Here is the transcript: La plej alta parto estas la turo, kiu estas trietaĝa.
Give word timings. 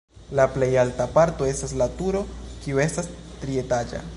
La 0.37 0.45
plej 0.53 0.69
alta 0.83 1.05
parto 1.17 1.49
estas 1.51 1.75
la 1.83 1.89
turo, 1.99 2.25
kiu 2.65 2.83
estas 2.87 3.11
trietaĝa. 3.45 4.03